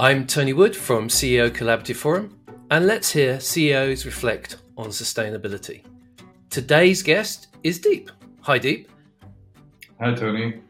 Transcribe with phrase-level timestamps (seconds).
[0.00, 2.38] I'm Tony Wood from CEO Collaborative Forum,
[2.70, 5.84] and let's hear CEOs reflect on sustainability.
[6.50, 8.08] Today's guest is Deep.
[8.42, 8.88] Hi, Deep.
[10.00, 10.62] Hi, Tony.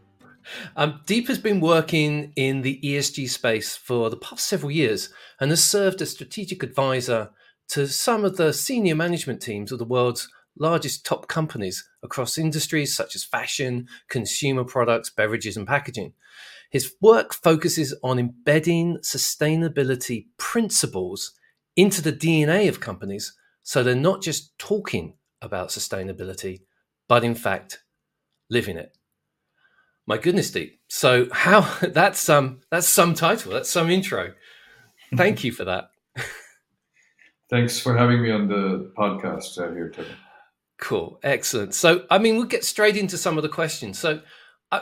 [0.77, 5.51] Um, Deep has been working in the ESG space for the past several years and
[5.51, 7.29] has served as strategic advisor
[7.69, 10.27] to some of the senior management teams of the world's
[10.59, 16.15] largest top companies across industries such as fashion, consumer products, beverages, and packaging.
[16.71, 21.33] His work focuses on embedding sustainability principles
[21.77, 26.63] into the DNA of companies so they're not just talking about sustainability,
[27.09, 27.83] but in fact
[28.51, 28.97] living it.
[30.07, 30.81] My goodness, Deep.
[30.89, 34.33] So how that's um that's some title, that's some intro.
[35.17, 35.91] Thank you for that.
[37.51, 40.15] Thanks for having me on the podcast uh, here today.
[40.79, 41.75] Cool, excellent.
[41.75, 43.99] So, I mean, we'll get straight into some of the questions.
[43.99, 44.21] So,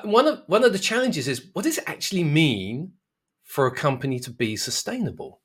[0.02, 2.92] one of one of the challenges is what does it actually mean
[3.44, 5.40] for a company to be sustainable?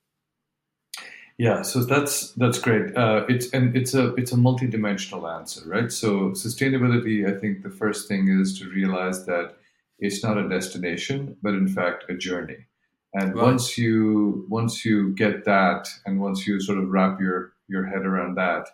[1.37, 2.95] Yeah, so that's that's great.
[2.95, 5.91] Uh, it's and it's a it's a multidimensional answer, right?
[5.91, 9.55] So sustainability, I think the first thing is to realize that
[9.99, 12.65] it's not a destination, but in fact a journey.
[13.13, 13.43] And right.
[13.43, 18.05] once you once you get that, and once you sort of wrap your your head
[18.05, 18.67] around that,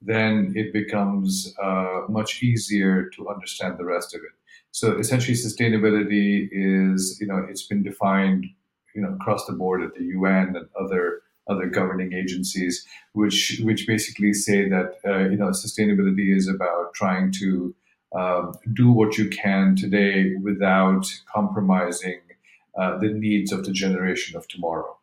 [0.00, 4.32] then it becomes uh, much easier to understand the rest of it.
[4.74, 8.44] So essentially, sustainability is you know it's been defined
[8.92, 13.86] you know across the board at the UN and other other governing agencies, which which
[13.86, 17.72] basically say that uh, you know sustainability is about trying to
[18.16, 22.20] um, do what you can today without compromising
[22.76, 24.98] uh, the needs of the generation of tomorrow,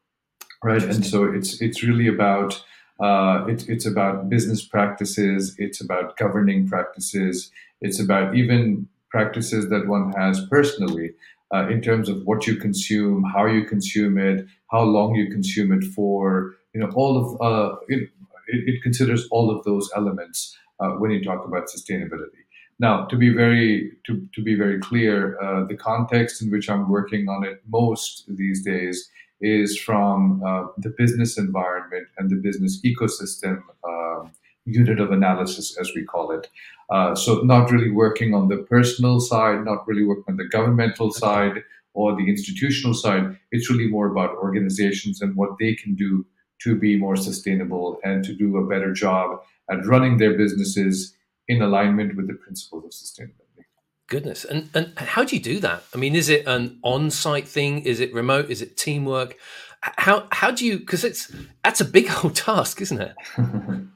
[0.65, 0.83] right?
[0.83, 2.61] And so it's it's really about
[2.99, 7.49] uh, it, it's about business practices, it's about governing practices,
[7.79, 11.11] it's about even practices that one has personally
[11.53, 15.71] uh, in terms of what you consume, how you consume it, how long you consume
[15.71, 16.55] it for.
[16.73, 18.09] You know, all of uh, it,
[18.47, 22.41] it, considers all of those elements uh, when you talk about sustainability.
[22.79, 26.89] Now, to be very to, to be very clear, uh, the context in which I'm
[26.89, 29.09] working on it most these days
[29.41, 34.29] is from uh, the business environment and the business ecosystem uh,
[34.65, 36.47] unit of analysis, as we call it.
[36.89, 41.11] Uh, so, not really working on the personal side, not really working on the governmental
[41.11, 41.63] side
[41.93, 43.37] or the institutional side.
[43.51, 46.25] It's really more about organizations and what they can do
[46.63, 49.39] to be more sustainable and to do a better job
[49.69, 51.15] at running their businesses
[51.47, 53.65] in alignment with the principles of sustainability.
[54.07, 54.43] Goodness.
[54.45, 55.83] And and how do you do that?
[55.93, 57.81] I mean, is it an on-site thing?
[57.81, 58.49] Is it remote?
[58.49, 59.37] Is it teamwork?
[59.79, 61.33] How how do you because it's
[61.63, 63.15] that's a big old task, isn't it?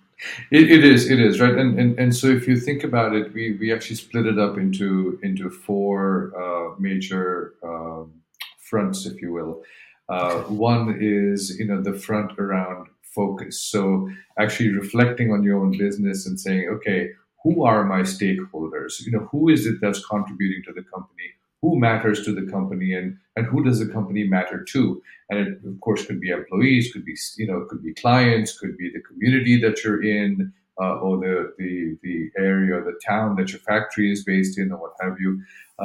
[0.52, 1.56] it, it is, it is, right?
[1.56, 4.58] And, and and so if you think about it, we we actually split it up
[4.58, 8.14] into into four uh, major um,
[8.60, 9.64] fronts, if you will.
[10.10, 10.42] Uh.
[10.44, 13.62] One is you know the front around focus.
[13.62, 14.10] So
[14.40, 17.12] actually reflecting on your own business and saying, okay,
[17.44, 19.02] who are my stakeholders?
[19.06, 21.35] You know, who is it that's contributing to the company?
[21.66, 24.82] Who matters to the company, and and who does the company matter to?
[25.30, 28.78] And it, of course, could be employees, could be you know, could be clients, could
[28.78, 31.74] be the community that you're in, uh, or the, the
[32.06, 35.32] the area, the town that your factory is based in, or what have you.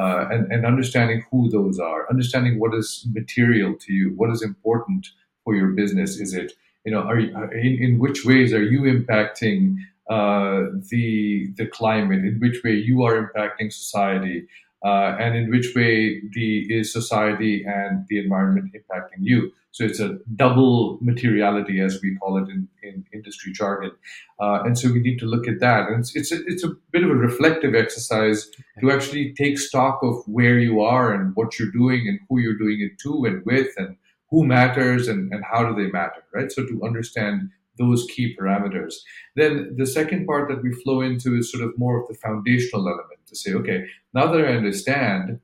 [0.00, 2.88] Uh, and and understanding who those are, understanding what is
[3.20, 5.02] material to you, what is important
[5.44, 6.10] for your business.
[6.24, 6.52] Is it
[6.84, 9.76] you know, are you, in, in which ways are you impacting
[10.16, 10.60] uh,
[10.90, 14.46] the the climate, in which way you are impacting society,
[14.84, 19.52] uh, and in which way the is society and the environment impacting you.
[19.72, 23.92] So it's a double materiality, as we call it in, in industry jargon.
[24.40, 25.88] Uh, and so we need to look at that.
[25.88, 30.00] And it's it's a, it's a bit of a reflective exercise to actually take stock
[30.02, 33.44] of where you are and what you're doing and who you're doing it to and
[33.46, 33.96] with and
[34.30, 36.50] who matters and, and how do they matter, right?
[36.50, 38.94] So to understand those key parameters.
[39.34, 42.86] Then the second part that we flow into is sort of more of the foundational
[42.86, 45.40] element to say, okay, now that I understand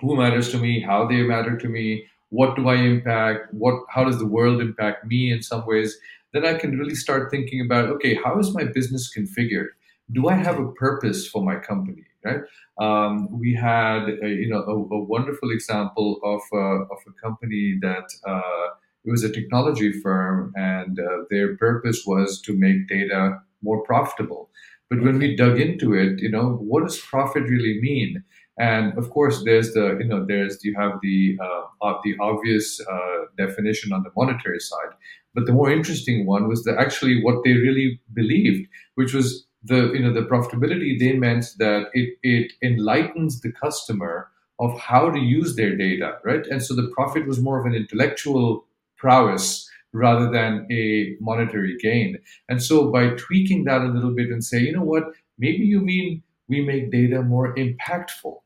[0.00, 4.04] who matters to me, how they matter to me, what do I impact, what how
[4.04, 5.96] does the world impact me in some ways,
[6.32, 9.68] then I can really start thinking about, okay, how is my business configured?
[10.12, 12.04] Do I have a purpose for my company?
[12.24, 12.40] Right?
[12.78, 17.78] Um, we had, a, you know, a, a, wonderful example of uh, of a company
[17.80, 18.68] that uh,
[19.06, 24.50] it was a technology firm, and uh, their purpose was to make data more profitable.
[24.90, 28.22] But when we dug into it, you know, what does profit really mean?
[28.58, 33.24] And of course, there's the you know there's you have the uh, the obvious uh,
[33.36, 34.94] definition on the monetary side,
[35.34, 39.92] but the more interesting one was that actually what they really believed, which was the
[39.92, 40.98] you know the profitability.
[40.98, 44.28] They meant that it it enlightens the customer
[44.58, 46.46] of how to use their data, right?
[46.46, 48.65] And so the profit was more of an intellectual
[48.96, 52.18] prowess rather than a monetary gain.
[52.48, 55.04] And so by tweaking that a little bit and say, you know what,
[55.38, 58.36] maybe you mean we make data more impactful.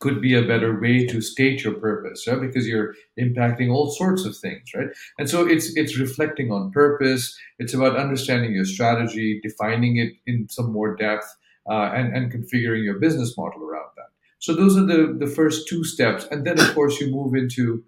[0.00, 2.40] Could be a better way to state your purpose right?
[2.40, 4.88] Because you're impacting all sorts of things right?
[5.18, 7.38] And so it's it's reflecting on purpose.
[7.58, 11.26] It's about understanding your strategy defining it in some more depth
[11.70, 14.10] uh, and and configuring your business model around that.
[14.40, 16.26] So those are the the first two steps.
[16.30, 17.84] And then of course you move into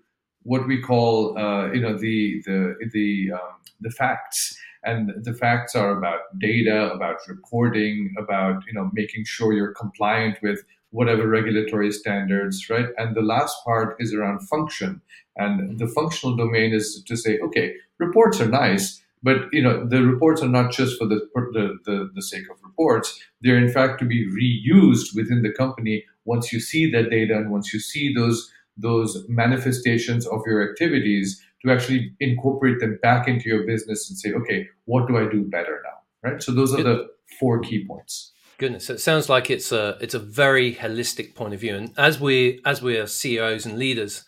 [0.47, 4.57] what we call uh, you know the the the um, the facts.
[4.85, 10.39] And the facts are about data about reporting about you know making sure you're compliant
[10.43, 12.87] with whatever regulatory standards right?
[12.97, 15.03] And the last part is around function.
[15.37, 20.03] And the functional domain is to say okay reports are nice but you know the
[20.03, 23.21] reports are not just for the, the, the, the sake of reports.
[23.41, 27.51] They're in fact to be reused within the company once you see that data and
[27.51, 33.49] once you see those those manifestations of your activities to actually incorporate them back into
[33.49, 36.31] your business and say, okay, what do I do better now?
[36.31, 36.43] Right.
[36.43, 37.09] So those are the
[37.39, 38.33] four key points.
[38.59, 41.77] Goodness, it sounds like it's a it's a very holistic point of view.
[41.77, 44.25] And as we as we are CEOs and leaders,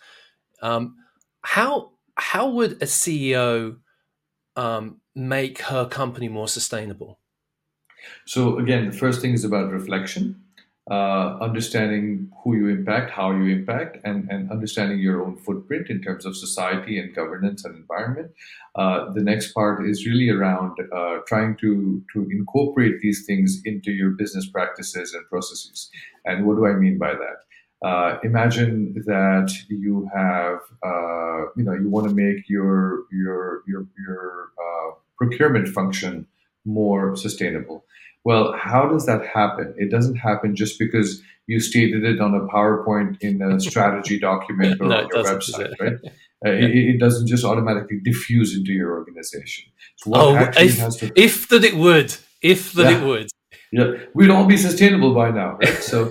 [0.61, 0.97] um,
[1.43, 3.79] how how would a CEO
[4.55, 7.21] um, make her company more sustainable?
[8.27, 10.43] So again, the first thing is about reflection
[10.91, 16.01] uh, understanding who you impact, how you impact, and, and understanding your own footprint in
[16.01, 18.31] terms of society and governance and environment.
[18.75, 23.91] Uh, the next part is really around uh, trying to, to incorporate these things into
[23.91, 25.91] your business practices and processes.
[26.25, 27.39] And what do I mean by that?
[27.87, 33.87] Uh, imagine that you have, uh, you know, you want to make your your your
[33.97, 36.27] your uh, procurement function
[36.65, 37.85] more sustainable.
[38.25, 39.75] Well, how does that happen?
[39.79, 44.81] It doesn't happen just because you stated it on a PowerPoint in a strategy document
[44.81, 45.99] or no, on your website, right?
[46.47, 46.67] Uh, yeah.
[46.67, 49.65] it, it, doesn't just automatically diffuse into your organization.
[49.97, 52.99] So oh, if, to, if that it would, if that yeah.
[53.01, 53.29] it would.
[53.73, 55.83] Yeah, we'd all be sustainable by now, right?
[55.83, 56.09] So,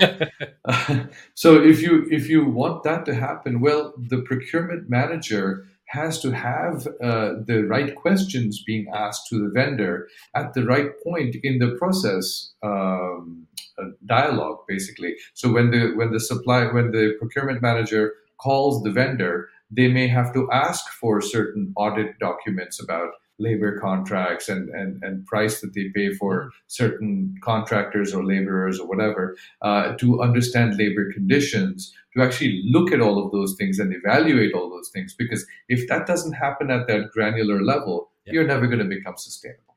[0.65, 6.19] uh, so if you if you want that to happen, well, the procurement manager has
[6.21, 11.35] to have uh, the right questions being asked to the vendor at the right point
[11.43, 13.47] in the process um,
[13.79, 15.15] uh, dialogue basically.
[15.33, 20.07] So when the when the supply when the procurement manager calls the vendor they may
[20.07, 25.73] have to ask for certain audit documents about labor contracts and, and, and price that
[25.73, 26.49] they pay for mm-hmm.
[26.67, 33.01] certain contractors or laborers or whatever uh, to understand labor conditions to actually look at
[33.01, 35.13] all of those things and evaluate all those things.
[35.13, 39.75] Because if that doesn't happen at that granular level you're never going to become sustainable.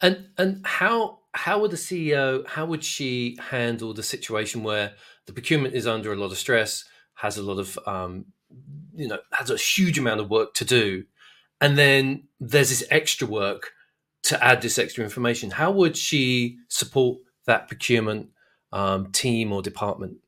[0.00, 4.92] And and how how would the ceo how would she handle the situation where
[5.26, 6.84] the procurement is under a lot of stress
[7.14, 8.26] has a lot of um,
[8.94, 11.04] you know has a huge amount of work to do
[11.60, 13.72] and then there's this extra work
[14.24, 15.50] to add this extra information.
[15.50, 18.28] How would she support that procurement
[18.72, 20.18] um, team or department?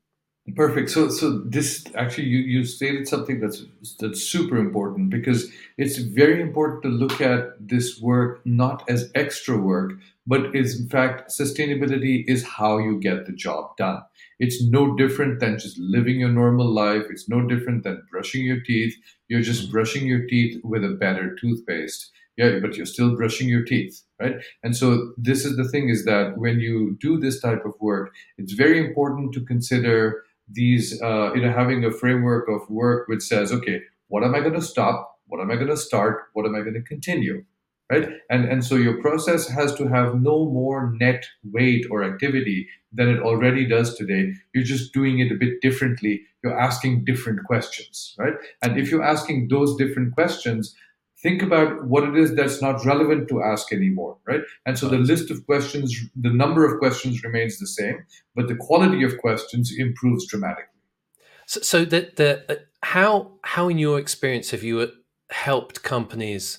[0.57, 0.91] Perfect.
[0.91, 3.65] So, so this actually you, you stated something that's
[4.01, 9.57] that's super important because it's very important to look at this work not as extra
[9.57, 9.93] work,
[10.27, 14.03] but is in fact sustainability is how you get the job done.
[14.41, 17.05] It's no different than just living your normal life.
[17.11, 18.97] It's no different than brushing your teeth.
[19.29, 19.73] You're just mm-hmm.
[19.73, 22.11] brushing your teeth with a better toothpaste.
[22.37, 24.37] Yeah, but you're still brushing your teeth, right?
[24.63, 28.15] And so this is the thing is that when you do this type of work,
[28.39, 33.23] it's very important to consider these, uh, you know, having a framework of work which
[33.23, 35.19] says, okay, what am I going to stop?
[35.27, 36.25] What am I going to start?
[36.33, 37.45] What am I going to continue?
[37.91, 42.69] right and and so your process has to have no more net weight or activity
[42.93, 47.45] than it already does today you're just doing it a bit differently you're asking different
[47.45, 50.75] questions right and if you're asking those different questions
[51.23, 54.99] think about what it is that's not relevant to ask anymore right and so the
[54.99, 59.73] list of questions the number of questions remains the same but the quality of questions
[59.77, 60.65] improves dramatically
[61.47, 64.87] so, so the, the uh, how how in your experience have you uh,
[65.31, 66.59] helped companies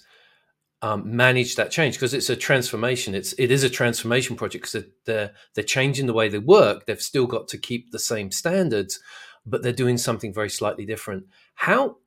[0.82, 3.13] um, manage that change because it's a transformation.
[3.13, 6.86] It's it is a transformation project because they're they're changing the way they work.
[6.86, 9.00] They've still got to keep the same standards,
[9.46, 11.25] but they're doing something very slightly different.
[11.56, 11.98] How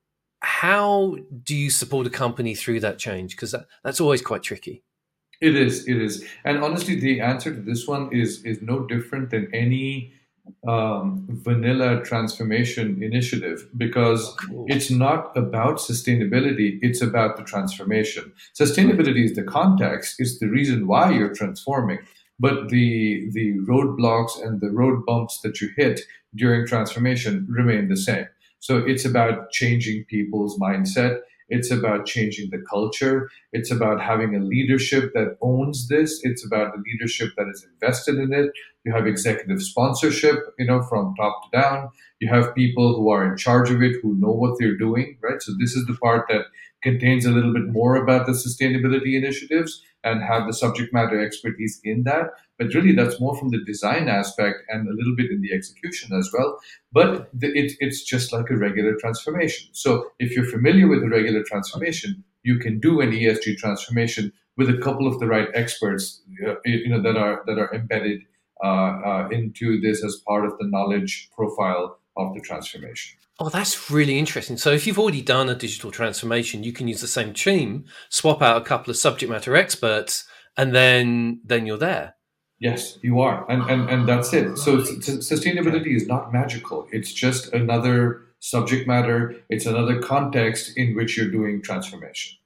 [0.45, 3.35] how do you support a company through that change?
[3.35, 4.83] Because that, that's always quite tricky.
[5.41, 5.89] It is.
[5.89, 6.25] It is.
[6.45, 10.13] And honestly, the answer to this one is is no different than any
[10.69, 14.67] um, vanilla transformation initiative because cool.
[14.69, 20.87] it's not about sustainability it's about the transformation sustainability is the context it's the reason
[20.87, 21.99] why you're transforming
[22.39, 26.03] but the the roadblocks and the road bumps that you hit
[26.35, 28.27] during transformation remain the same
[28.65, 31.15] so it's about changing people's mindset
[31.57, 33.17] It's about changing the culture.
[33.57, 36.11] It's about having a leadership that owns this.
[36.29, 38.49] It's about the leadership that is invested in it.
[38.85, 41.91] You have executive sponsorship, you know, from top to down.
[42.23, 45.41] You have people who are in charge of it, who know what they're doing, right?
[45.45, 46.47] So this is the part that
[46.83, 51.81] contains a little bit more about the sustainability initiatives and have the subject matter expertise
[51.83, 52.31] in that.
[52.59, 56.17] But really, that's more from the design aspect and a little bit in the execution
[56.17, 56.61] as well.
[56.93, 59.69] But the, it, it's just like a regular transformation.
[59.73, 64.71] So if you're familiar with a regular transformation, you can do an ESG transformation with
[64.71, 68.23] a couple of the right experts, uh, you know, that are that are embedded
[68.63, 73.19] uh, uh, into this as part of the knowledge profile of the transformation.
[73.41, 74.57] Oh, that's really interesting.
[74.57, 78.41] So, if you've already done a digital transformation, you can use the same team, swap
[78.43, 80.25] out a couple of subject matter experts,
[80.57, 82.15] and then then you're there.
[82.61, 84.57] Yes, you are, and and and that's it.
[84.57, 86.87] So, sustainability is not magical.
[86.93, 89.35] It's just another subject matter.
[89.49, 92.39] It's another context in which you're doing transformation.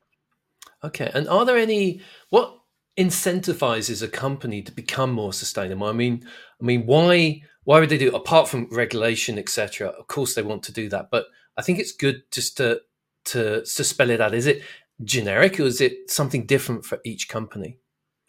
[0.82, 2.58] Okay, and are there any what
[2.96, 5.86] incentivizes a company to become more sustainable?
[5.86, 6.26] I mean,
[6.60, 8.14] I mean, why why would they do it?
[8.14, 9.88] apart from regulation, etc.?
[9.88, 11.26] Of course, they want to do that, but
[11.58, 12.80] I think it's good just to
[13.26, 14.32] to to spell it out.
[14.32, 14.62] Is it
[15.04, 17.76] generic or is it something different for each company?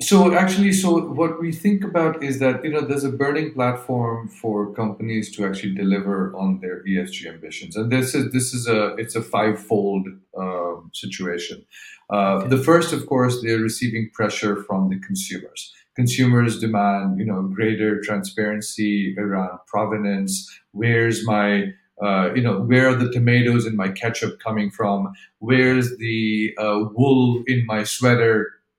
[0.01, 0.89] So actually, so
[1.21, 5.45] what we think about is that you know there's a burning platform for companies to
[5.45, 10.05] actually deliver on their ESG ambitions, and this is this is a it's a fivefold
[10.37, 11.65] um, situation.
[12.11, 12.49] Uh, okay.
[12.49, 17.99] The first, of course, they're receiving pressure from the consumers consumers demand you know greater
[17.99, 20.33] transparency around provenance.
[20.71, 25.11] Where's my uh, you know where are the tomatoes in my ketchup coming from?
[25.39, 28.35] Where's the uh, wool in my sweater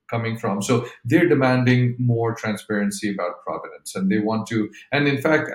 [0.09, 0.63] coming from?
[0.63, 5.51] So they're demanding more transparency about provenance and they want to and in fact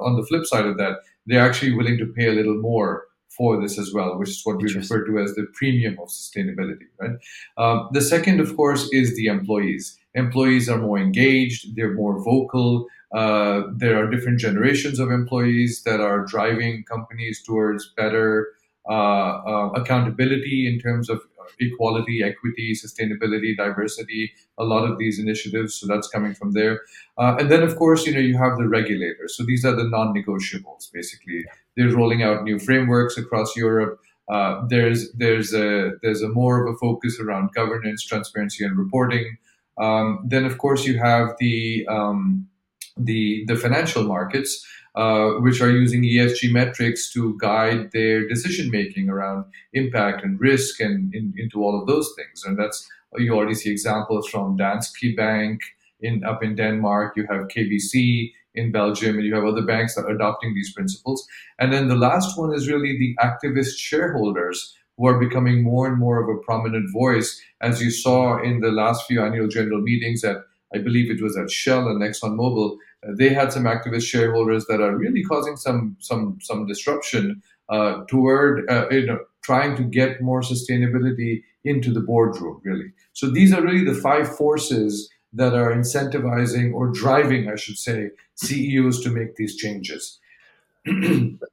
[0.00, 0.94] on the flip side of that
[1.26, 4.60] they're actually willing to pay a little more for this as well, which is what
[4.60, 6.88] we refer to as the premium of sustainability.
[7.00, 7.16] Right.
[7.56, 9.96] Um, the second, of course, is the employees.
[10.14, 11.76] Employees are more engaged.
[11.76, 12.86] They're more vocal.
[13.14, 18.48] Uh, there are different generations of employees that are driving companies towards better
[18.90, 21.22] uh, uh, accountability in terms of
[21.60, 25.74] equality, equity, sustainability, diversity, a lot of these initiatives.
[25.74, 26.82] So that's coming from there.
[27.16, 29.36] Uh, and then, of course, you know, you have the regulators.
[29.36, 30.92] So these are the non-negotiables.
[30.92, 31.44] Basically,
[31.76, 34.00] they're rolling out new frameworks across Europe.
[34.28, 39.38] Uh, there's there's a there's a more of a focus around governance, transparency, and reporting.
[39.78, 42.48] Um, then, of course, you have the um,
[42.96, 44.66] the the financial markets
[44.98, 50.80] uh, which are using ESG metrics to guide their decision making around impact and risk
[50.80, 52.42] and in, into all of those things.
[52.44, 52.84] And that's
[53.16, 55.60] you already see examples from Danske Bank
[56.00, 57.16] in up in Denmark.
[57.16, 61.24] You have KBC in Belgium, and you have other banks that are adopting these principles.
[61.60, 65.96] And then the last one is really the activist shareholders who are becoming more and
[65.96, 70.24] more of a prominent voice, as you saw in the last few annual general meetings
[70.24, 70.38] at
[70.74, 72.76] I believe it was at Shell and ExxonMobil,
[73.16, 78.68] they had some activist shareholders that are really causing some some some disruption uh, toward
[78.70, 82.60] uh, you know trying to get more sustainability into the boardroom.
[82.64, 87.78] Really, so these are really the five forces that are incentivizing or driving, I should
[87.78, 90.18] say, CEOs to make these changes.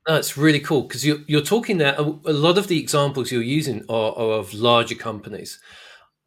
[0.07, 1.95] That's really cool because you're, you're talking there.
[1.97, 5.59] A, a, lot of the examples you're using are, are of larger companies.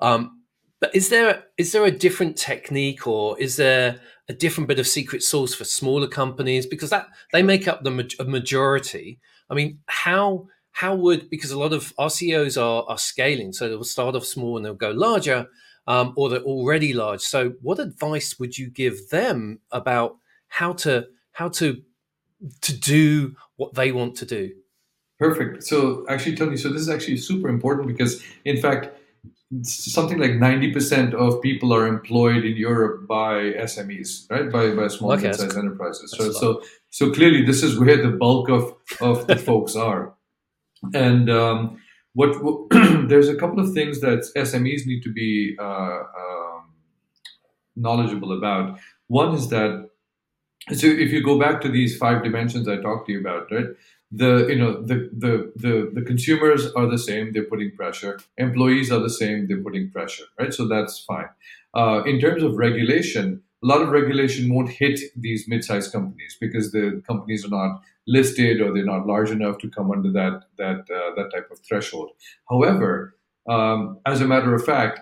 [0.01, 0.38] Um,
[0.81, 4.87] but is there is there a different technique or is there a different bit of
[4.87, 9.19] secret sauce for smaller companies because that they make up the ma- majority.
[9.51, 13.69] I mean, how how would because a lot of our CEOs are are scaling, so
[13.69, 15.47] they'll start off small and they'll go larger,
[15.87, 17.23] um, or they're already large.
[17.23, 20.17] So, what advice would you give them about
[20.49, 21.83] how to how to
[22.61, 24.53] to do what they want to do?
[25.19, 25.65] Perfect.
[25.65, 28.98] So, actually, Tony, so this is actually super important because, in fact,
[29.63, 34.51] something like 90% of people are employed in Europe by SMEs, right?
[34.51, 36.15] By, by small okay, sized enterprises.
[36.17, 40.15] So, so, so clearly this is where the bulk of, of the folks are.
[40.95, 41.81] And um,
[42.13, 42.69] what, what
[43.09, 46.75] there's a couple of things that SMEs need to be uh, um,
[47.75, 48.79] knowledgeable about.
[49.07, 49.89] One is that,
[50.73, 53.69] so if you go back to these five dimensions I talked to you about, right?
[54.11, 58.19] The you know the, the the the consumers are the same they're putting pressure.
[58.39, 60.53] Employees are the same they're putting pressure right?
[60.53, 61.29] So that's fine.
[61.75, 66.71] Uh, in terms of regulation a lot of regulation won't hit these mid-sized companies because
[66.71, 70.81] the companies are not listed or they're not large enough to come under that that
[70.91, 72.11] uh, that type of threshold.
[72.49, 73.15] However
[73.49, 75.01] um, as a matter of fact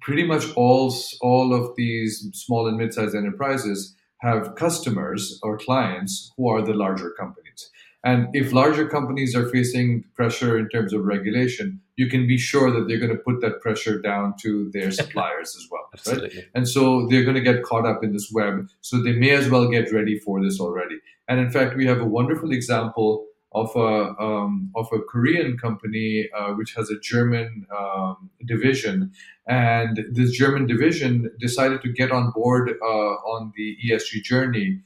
[0.00, 6.48] pretty much all all of these small and mid-sized enterprises have customers or clients who
[6.48, 7.70] are the larger companies
[8.04, 12.70] And if larger companies are facing pressure in terms of regulation, you can be sure
[12.70, 15.90] that they're going to put that pressure down to their suppliers as well.
[16.06, 16.32] Right?
[16.54, 18.68] And so they're going to get caught up in this web.
[18.82, 21.00] So they may as well get ready for this already.
[21.26, 26.28] And in fact, we have a wonderful example of a um, of a Korean company
[26.36, 29.10] uh, which has a German um, division,
[29.46, 34.80] and this German division decided to get on board uh, on the ESG journey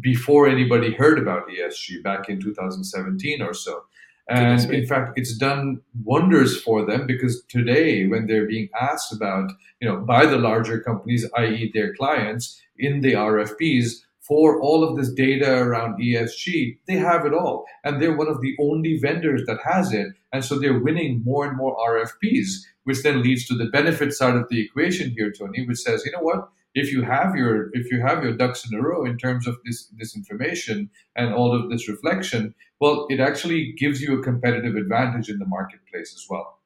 [0.00, 3.84] before anybody heard about ESG back in 2017 or so.
[4.28, 9.50] And in fact, it's done wonders for them because today, when they're being asked about,
[9.80, 14.96] you know, by the larger companies, i.e., their clients, in the RFPs, for all of
[14.96, 17.64] this data around ESG, they have it all.
[17.84, 20.08] And they're one of the only vendors that has it.
[20.32, 22.46] And so they're winning more and more RFPs,
[22.84, 26.12] which then leads to the benefit side of the equation here, Tony, which says, you
[26.12, 26.48] know what?
[26.74, 29.56] If you have your if you have your ducks in a row in terms of
[29.64, 34.76] this this information and all of this reflection, well, it actually gives you a competitive
[34.76, 36.60] advantage in the marketplace as well.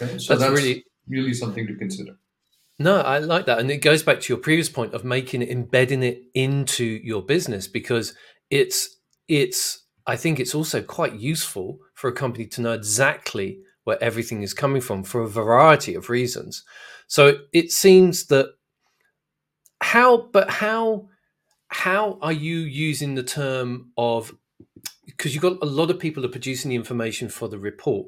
[0.00, 0.18] Okay?
[0.18, 2.18] So that's, that's really really something to consider.
[2.78, 3.58] No, I like that.
[3.58, 7.22] And it goes back to your previous point of making it, embedding it into your
[7.22, 8.14] business because
[8.50, 14.02] it's, it's, I think it's also quite useful for a company to know exactly where
[14.02, 16.62] everything is coming from for a variety of reasons.
[17.08, 18.50] So it seems that
[19.80, 21.08] how, but how,
[21.68, 24.34] how are you using the term of,
[25.06, 28.06] because you've got a lot of people are producing the information for the report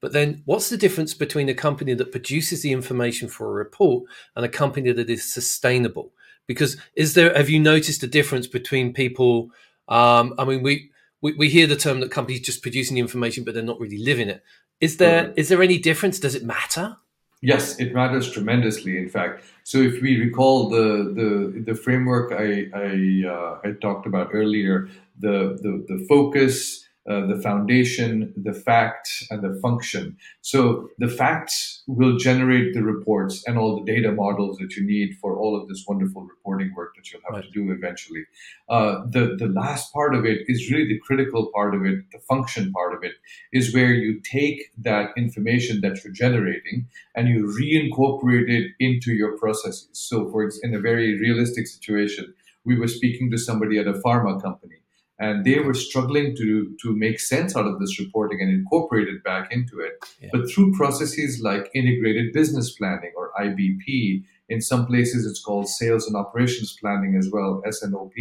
[0.00, 4.04] but then, what's the difference between a company that produces the information for a report
[4.34, 6.12] and a company that is sustainable?
[6.46, 9.50] Because is there have you noticed a difference between people?
[9.88, 10.90] Um, I mean, we,
[11.22, 13.98] we we hear the term that companies just producing the information, but they're not really
[13.98, 14.44] living it.
[14.80, 16.20] Is there is there any difference?
[16.20, 16.98] Does it matter?
[17.42, 18.96] Yes, it matters tremendously.
[18.98, 24.06] In fact, so if we recall the the the framework I I, uh, I talked
[24.06, 24.88] about earlier,
[25.20, 30.16] the the the focus uh, the foundation, the facts, and the function.
[30.40, 35.16] So the facts will generate the reports and all the data models that you need
[35.20, 37.44] for all of this wonderful reporting work that you'll have right.
[37.44, 38.24] to do eventually.
[38.68, 42.10] Uh, the the last part of it is really the critical part of it.
[42.10, 43.12] The function part of it
[43.52, 49.38] is where you take that information that you're generating and you reincorporate it into your
[49.38, 49.88] processes.
[49.92, 54.42] So, for in a very realistic situation, we were speaking to somebody at a pharma
[54.42, 54.76] company
[55.18, 59.22] and they were struggling to to make sense out of this reporting and incorporate it
[59.24, 60.28] back into it yeah.
[60.32, 66.06] but through processes like integrated business planning or ibp in some places it's called sales
[66.06, 68.12] and operations planning as well snop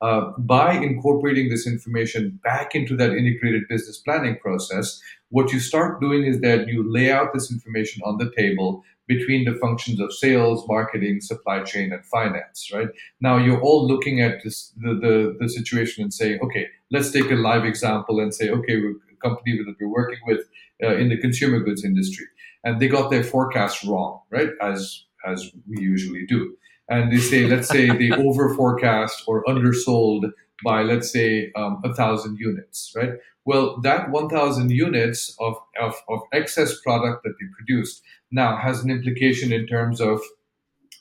[0.00, 6.00] uh, by incorporating this information back into that integrated business planning process what you start
[6.00, 10.12] doing is that you lay out this information on the table between the functions of
[10.12, 12.88] sales, marketing, supply chain, and finance, right?
[13.20, 17.30] Now you're all looking at this, the, the, the situation and saying, okay, let's take
[17.30, 20.40] a live example and say, okay, a company that we're working with
[20.84, 22.26] uh, in the consumer goods industry,
[22.62, 24.50] and they got their forecast wrong, right?
[24.62, 26.54] As, as we usually do.
[26.90, 30.26] And they say, let's say they over forecast or undersold
[30.64, 33.12] by, let's say, um, a thousand units, right?
[33.44, 38.90] Well, that 1,000 units of, of, of excess product that they produced now has an
[38.90, 40.20] implication in terms of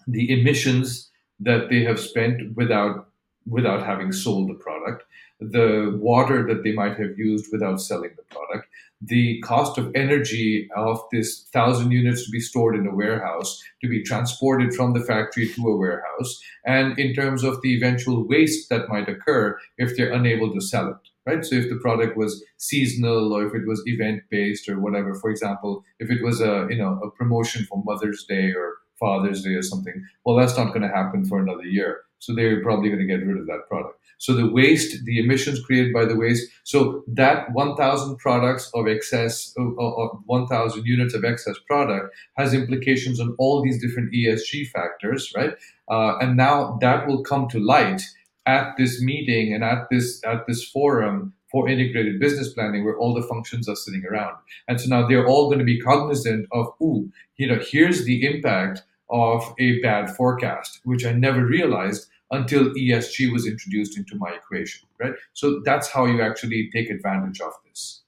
[0.07, 3.06] the emissions that they have spent without
[3.49, 5.03] without having sold the product,
[5.39, 8.67] the water that they might have used without selling the product,
[9.01, 13.87] the cost of energy of this thousand units to be stored in a warehouse, to
[13.87, 18.69] be transported from the factory to a warehouse, and in terms of the eventual waste
[18.69, 21.43] that might occur if they're unable to sell it right?
[21.43, 25.29] So if the product was seasonal or if it was event based or whatever, for
[25.29, 29.53] example, if it was a you know a promotion for Mother's Day or Father's Day
[29.53, 29.93] or something,
[30.25, 32.01] well, that's not going to happen for another year.
[32.19, 33.99] So they're probably going to get rid of that product.
[34.19, 39.53] So the waste, the emissions created by the waste, so that 1,000 products of excess,
[39.57, 45.53] of 1,000 units of excess product has implications on all these different ESG factors, right?
[45.89, 48.01] Uh, and now that will come to light
[48.47, 53.13] at this meeting and at this at this forum for integrated business planning where all
[53.13, 54.35] the functions are sitting around.
[54.67, 58.25] And so now they're all going to be cognizant of, ooh, you know, here's the
[58.25, 64.31] impact of a bad forecast, which I never realized until ESG was introduced into my
[64.31, 65.13] equation, right?
[65.33, 68.03] So that's how you actually take advantage of this.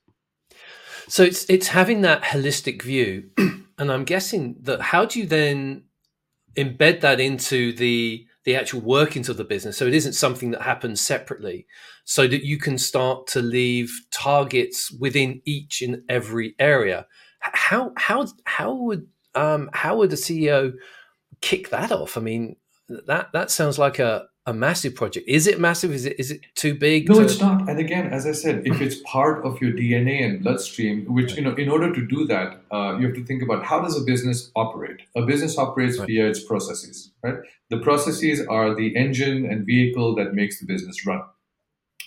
[1.07, 3.31] So it's it's having that holistic view,
[3.77, 5.85] and I'm guessing that how do you then
[6.55, 9.77] embed that into the the actual workings of the business.
[9.77, 11.65] So it isn't something that happens separately,
[12.05, 17.07] so that you can start to leave targets within each and every area.
[17.39, 19.07] How how how would
[19.39, 20.73] um, how would the CEO
[21.41, 22.17] kick that off?
[22.17, 22.55] I mean,
[23.07, 25.27] that that sounds like a a massive project.
[25.27, 25.91] Is it massive?
[25.91, 27.07] Is it is it too big?
[27.07, 27.21] No, to...
[27.21, 27.69] it's not.
[27.69, 31.43] And again, as I said, if it's part of your DNA and bloodstream, which you
[31.43, 34.03] know, in order to do that, uh, you have to think about how does a
[34.03, 35.01] business operate.
[35.15, 36.07] A business operates right.
[36.07, 37.37] via its processes, right?
[37.69, 41.21] The processes are the engine and vehicle that makes the business run.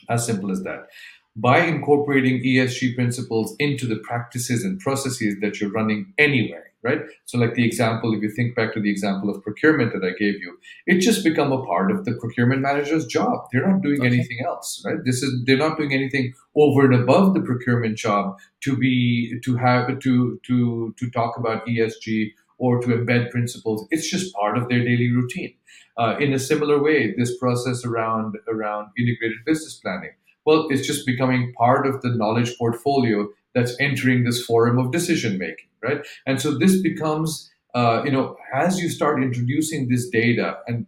[0.09, 0.89] As simple as that
[1.37, 7.01] by incorporating ESG principles into the practices and processes that you're running anyway, right?
[7.25, 10.11] So, like the example, if you think back to the example of procurement that I
[10.19, 13.47] gave you, it just become a part of the procurement manager's job.
[13.53, 14.09] They're not doing okay.
[14.09, 14.99] anything else, right?
[15.05, 19.57] This is they're not doing anything over and above the procurement job to be to
[19.57, 23.87] have to to to talk about ESG or to embed principles.
[23.91, 25.55] It's just part of their daily routine.
[25.99, 30.13] Uh, in a similar way, this process around around integrated business planning
[30.45, 35.39] well, it's just becoming part of the knowledge portfolio that's entering this forum of decision
[35.39, 36.07] making, right?
[36.27, 40.87] And so this becomes, uh, you know, as you start introducing this data, and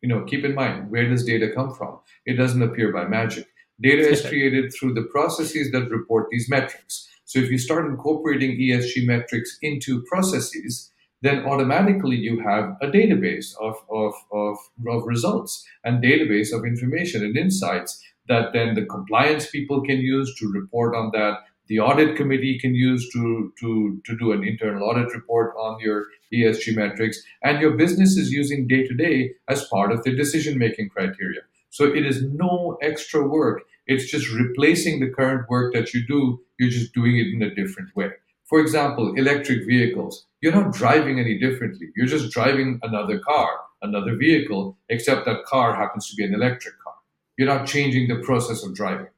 [0.00, 1.98] you know, keep in mind where does data come from?
[2.26, 3.46] It doesn't appear by magic.
[3.80, 7.08] Data is created through the processes that report these metrics.
[7.24, 10.92] So if you start incorporating ESG metrics into processes,
[11.22, 17.24] then automatically you have a database of, of, of, of results and database of information
[17.24, 21.38] and insights that then the compliance people can use to report on that.
[21.66, 26.06] The audit committee can use to, to, to do an internal audit report on your
[26.32, 30.58] ESG metrics, and your business is using day to day as part of the decision
[30.58, 31.40] making criteria.
[31.70, 33.62] So it is no extra work.
[33.86, 36.40] It's just replacing the current work that you do.
[36.58, 38.10] You're just doing it in a different way.
[38.44, 40.26] For example, electric vehicles.
[40.40, 41.88] You're not driving any differently.
[41.96, 43.48] You're just driving another car,
[43.82, 46.94] another vehicle, except that car happens to be an electric car
[47.36, 49.08] you're not changing the process of driving.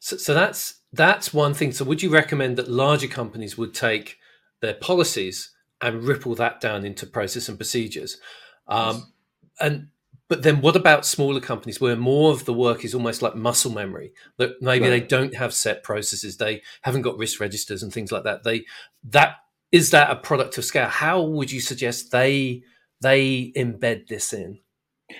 [0.00, 1.72] So, so that's that's one thing.
[1.72, 4.18] So, would you recommend that larger companies would take
[4.60, 8.18] their policies and ripple that down into process and procedures?
[8.66, 9.12] Um.
[9.60, 9.88] And
[10.28, 13.72] but then, what about smaller companies where more of the work is almost like muscle
[13.72, 14.12] memory?
[14.36, 14.90] That maybe right.
[14.90, 18.44] they don't have set processes, they haven't got risk registers and things like that.
[18.44, 18.64] They
[19.04, 19.36] that
[19.72, 20.88] is that a product of scale?
[20.88, 22.62] How would you suggest they
[23.00, 24.60] they embed this in?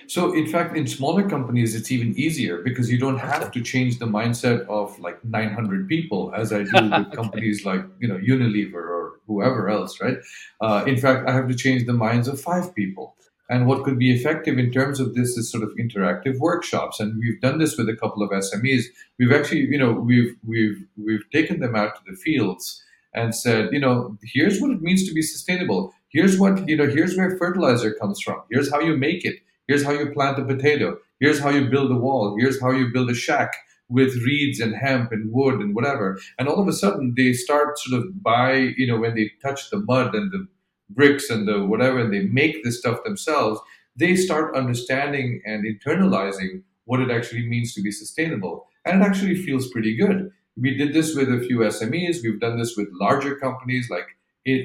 [0.07, 3.98] So, in fact, in smaller companies, it's even easier because you don't have to change
[3.98, 7.16] the mindset of like 900 people, as I do with okay.
[7.16, 10.18] companies like you know Unilever or whoever else, right?
[10.61, 13.14] Uh, in fact, I have to change the minds of five people.
[13.51, 17.18] And what could be effective in terms of this is sort of interactive workshops, and
[17.18, 18.85] we've done this with a couple of SMEs.
[19.18, 22.83] We've actually, you know, we've we've we've taken them out to the fields
[23.14, 25.94] and said, you know, here's what it means to be sustainable.
[26.11, 26.88] Here's what you know.
[26.88, 28.42] Here's where fertilizer comes from.
[28.51, 30.98] Here's how you make it Here's how you plant a potato.
[31.20, 32.37] Here's how you build a wall.
[32.38, 33.52] Here's how you build a shack
[33.88, 36.18] with reeds and hemp and wood and whatever.
[36.38, 39.70] And all of a sudden, they start sort of by, you know, when they touch
[39.70, 40.46] the mud and the
[40.90, 43.61] bricks and the whatever, and they make this stuff themselves,
[43.96, 48.66] they start understanding and internalizing what it actually means to be sustainable.
[48.85, 50.31] And it actually feels pretty good.
[50.57, 52.22] We did this with a few SMEs.
[52.22, 54.07] We've done this with larger companies like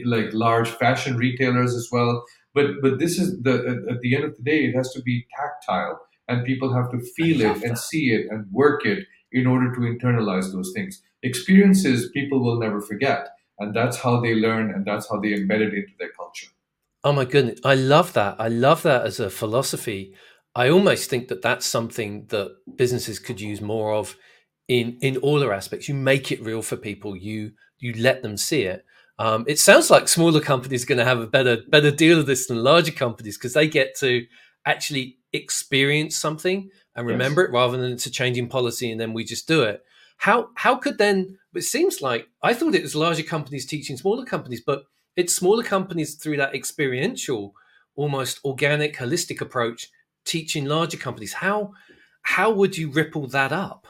[0.06, 2.24] like large fashion retailers as well.
[2.54, 5.26] But but this is the at the end of the day, it has to be
[5.36, 9.74] tactile, and people have to feel it and see it and work it in order
[9.74, 11.02] to internalize those things.
[11.24, 15.62] Experiences people will never forget, and that's how they learn, and that's how they embed
[15.62, 16.48] it into their culture.
[17.04, 18.36] Oh my goodness, I love that.
[18.39, 20.13] I love that as a philosophy.
[20.56, 24.16] I almost think that that's something that businesses could use more of
[24.68, 25.89] in in all their aspects.
[25.89, 27.18] You make it real for people.
[27.18, 28.86] You you let them see it.
[29.19, 32.26] Um, it sounds like smaller companies are going to have a better better deal of
[32.26, 34.26] this than larger companies because they get to
[34.65, 37.49] actually experience something and remember yes.
[37.49, 39.84] it rather than it's a changing policy and then we just do it.
[40.17, 41.38] How how could then?
[41.54, 44.84] It seems like I thought it was larger companies teaching smaller companies, but
[45.15, 47.54] it's smaller companies through that experiential,
[47.95, 49.89] almost organic, holistic approach
[50.26, 51.34] teaching larger companies.
[51.34, 51.73] How
[52.21, 53.88] how would you ripple that up?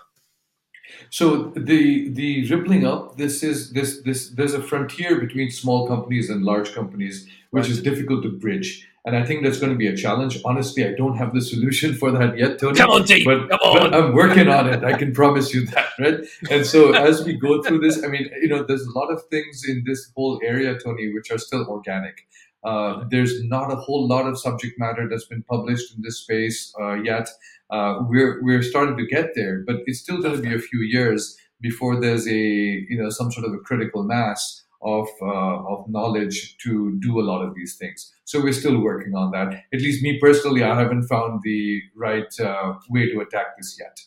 [1.10, 6.30] So the the rippling up, this is this this there's a frontier between small companies
[6.30, 7.72] and large companies, which right.
[7.72, 8.88] is difficult to bridge.
[9.06, 10.40] And I think that's going to be a challenge.
[10.46, 12.78] Honestly, I don't have the solution for that yet, Tony.
[12.78, 13.26] Come on, Dave.
[13.26, 13.92] But, Come on.
[13.92, 14.84] but I'm working on it.
[14.84, 16.20] I can promise you that, right?
[16.50, 19.22] And so as we go through this, I mean, you know, there's a lot of
[19.28, 22.28] things in this whole area, Tony, which are still organic.
[22.64, 26.74] Uh, there's not a whole lot of subject matter that's been published in this space
[26.80, 27.28] uh, yet
[27.74, 30.82] uh, we're we're starting to get there, but it's still going to be a few
[30.82, 32.42] years before there's a
[32.90, 37.26] you know some sort of a critical mass of uh, of knowledge to do a
[37.32, 38.14] lot of these things.
[38.26, 39.48] So we're still working on that.
[39.74, 44.00] At least me personally, I haven't found the right uh, way to attack this yet.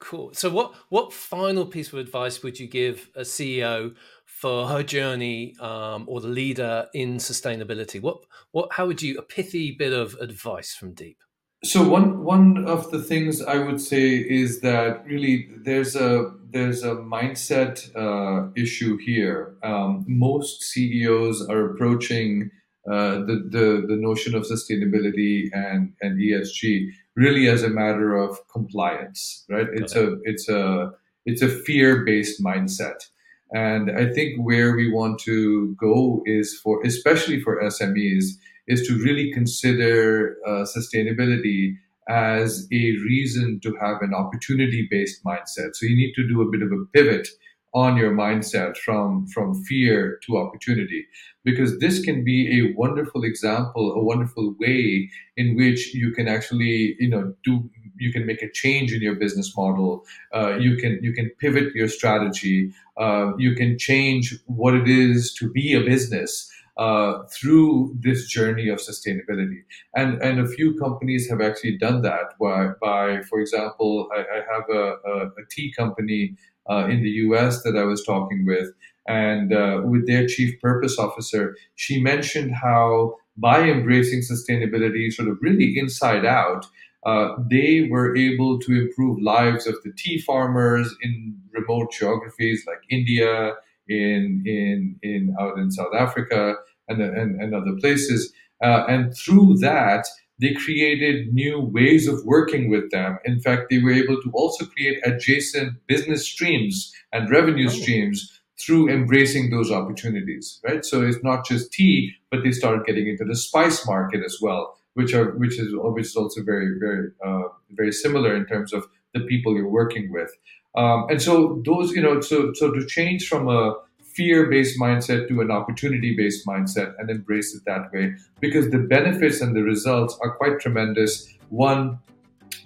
[0.00, 0.32] Cool.
[0.32, 5.54] So what what final piece of advice would you give a CEO for her journey
[5.60, 8.00] um, or the leader in sustainability?
[8.00, 8.18] What
[8.50, 11.18] what how would you a pithy bit of advice from Deep?
[11.64, 16.82] So one one of the things I would say is that really there's a there's
[16.82, 19.56] a mindset uh, issue here.
[19.62, 22.50] Um, most CEOs are approaching
[22.90, 28.38] uh, the, the the notion of sustainability and and ESG really as a matter of
[28.48, 29.66] compliance, right?
[29.72, 30.92] It's a it's a
[31.26, 33.08] it's a fear based mindset.
[33.52, 38.24] And I think where we want to go is for, especially for SMEs,
[38.68, 41.74] is to really consider uh, sustainability
[42.08, 45.74] as a reason to have an opportunity based mindset.
[45.74, 47.28] So you need to do a bit of a pivot
[47.74, 51.06] on your mindset from from fear to opportunity
[51.44, 56.96] because this can be a wonderful example a wonderful way in which you can actually
[56.98, 60.04] you know do you can make a change in your business model.
[60.34, 62.72] Uh, you can you can pivot your strategy.
[62.96, 66.47] Uh, you can change what it is to be a business
[66.78, 69.62] uh, through this journey of sustainability.
[69.96, 74.42] And, and a few companies have actually done that by, by for example, I, I
[74.52, 76.36] have a, a, a, tea company
[76.70, 78.70] uh, in the US that I was talking with,
[79.08, 85.38] and uh, with their chief purpose officer, she mentioned how by embracing sustainability sort of
[85.40, 86.66] really inside out,
[87.06, 92.82] uh, they were able to improve lives of the tea farmers in remote geographies like
[92.90, 93.54] India,
[93.88, 96.56] in in in out in South Africa,
[96.88, 98.32] and, and, and other places.
[98.62, 100.06] Uh, and through that,
[100.40, 103.18] they created new ways of working with them.
[103.24, 107.72] In fact, they were able to also create adjacent business streams and revenue oh.
[107.72, 110.84] streams through embracing those opportunities, right?
[110.84, 114.76] So it's not just tea, but they started getting into the spice market as well,
[114.94, 118.86] which are which is which is also very very uh, very similar in terms of
[119.14, 120.30] the people you're working with.
[120.78, 123.74] Um, and so those, you know, so so to change from a
[124.14, 129.54] fear-based mindset to an opportunity-based mindset and embrace it that way because the benefits and
[129.56, 131.28] the results are quite tremendous.
[131.50, 131.98] One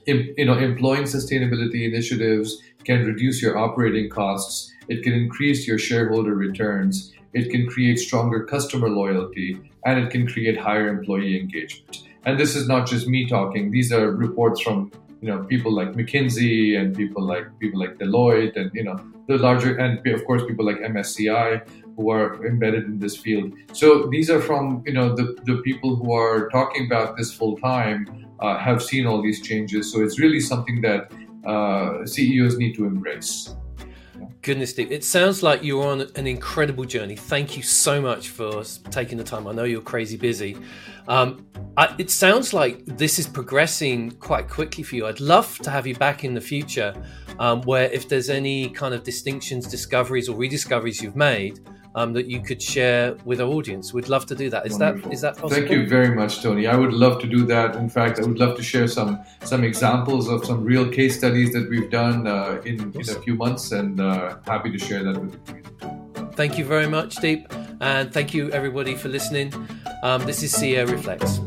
[0.06, 4.70] you know employing sustainability initiatives can reduce your operating costs.
[4.88, 7.12] It can increase your shareholder returns.
[7.32, 12.02] It can create stronger customer loyalty and it can create higher employee engagement.
[12.26, 13.70] And this is not just me talking.
[13.70, 14.92] These are reports from
[15.22, 18.96] you know people like McKinsey and people like people like Deloitte and you know
[19.28, 23.52] the larger and of course people like MSCI who are embedded in this field.
[23.72, 27.56] So these are from you know the the people who are talking about this full
[27.58, 29.92] time uh, have seen all these changes.
[29.92, 31.12] So it's really something that
[31.46, 33.54] uh, CEOs need to embrace.
[34.42, 37.14] Goodness, Steve, it sounds like you're on an incredible journey.
[37.14, 39.46] Thank you so much for taking the time.
[39.46, 40.56] I know you're crazy busy.
[41.06, 45.06] Um, I, it sounds like this is progressing quite quickly for you.
[45.06, 46.92] I'd love to have you back in the future,
[47.38, 51.60] um, where if there's any kind of distinctions, discoveries, or rediscoveries you've made,
[51.94, 53.92] um, that you could share with our audience.
[53.92, 54.66] We'd love to do that.
[54.66, 55.10] Is Wonderful.
[55.10, 55.50] that is that possible?
[55.50, 56.66] Thank you very much, Tony.
[56.66, 57.76] I would love to do that.
[57.76, 61.52] In fact, I would love to share some some examples of some real case studies
[61.52, 63.00] that we've done uh, in, awesome.
[63.00, 65.62] in a few months, and uh, happy to share that with you.
[66.34, 69.52] Thank you very much, Deep, and thank you everybody for listening.
[70.02, 71.40] Um, this is CEO Reflects.